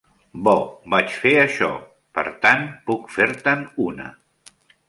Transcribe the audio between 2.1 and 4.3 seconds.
per tant puc fer-te'n una.